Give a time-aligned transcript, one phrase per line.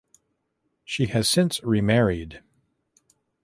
[0.83, 2.41] She has since remarried.